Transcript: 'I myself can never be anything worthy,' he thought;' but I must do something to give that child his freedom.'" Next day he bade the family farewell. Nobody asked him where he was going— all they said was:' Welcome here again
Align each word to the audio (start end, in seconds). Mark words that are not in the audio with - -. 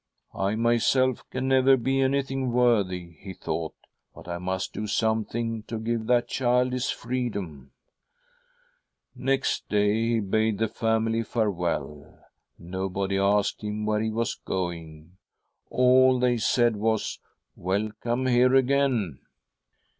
'I 0.33 0.55
myself 0.55 1.23
can 1.29 1.47
never 1.47 1.77
be 1.77 2.01
anything 2.01 2.51
worthy,' 2.51 3.11
he 3.19 3.35
thought;' 3.35 3.75
but 4.15 4.27
I 4.27 4.39
must 4.39 4.73
do 4.73 4.87
something 4.87 5.61
to 5.67 5.77
give 5.77 6.07
that 6.07 6.27
child 6.27 6.73
his 6.73 6.89
freedom.'" 6.89 7.69
Next 9.15 9.69
day 9.69 9.93
he 10.07 10.19
bade 10.19 10.57
the 10.57 10.67
family 10.69 11.21
farewell. 11.21 12.17
Nobody 12.57 13.19
asked 13.19 13.63
him 13.63 13.85
where 13.85 13.99
he 14.01 14.09
was 14.09 14.33
going— 14.33 15.17
all 15.69 16.17
they 16.17 16.37
said 16.39 16.77
was:' 16.77 17.19
Welcome 17.55 18.25
here 18.25 18.55
again 18.55 19.19